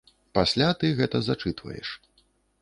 [0.37, 1.93] Пасля ты гэта зачытваеш.